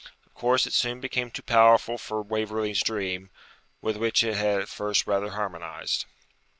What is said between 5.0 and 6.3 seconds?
rather harmonised.